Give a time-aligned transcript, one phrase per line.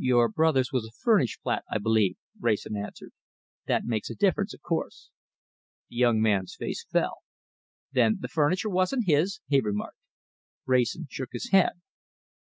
[0.00, 3.12] "Your brother's was a furnished flat, I believe," Wrayson answered.
[3.68, 5.10] "That makes a difference, of course."
[5.88, 7.18] The young man's face fell.
[7.92, 9.98] "Then the furniture wasn't his?" he remarked.
[10.66, 11.74] Wrayson shook his head.